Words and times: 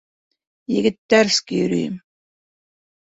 —Егеттәрский 0.75 1.61
йөрөйөм. 1.61 2.03